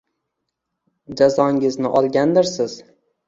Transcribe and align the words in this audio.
-Jazongizni 1.19 1.93
olgandirsiz? 2.01 2.79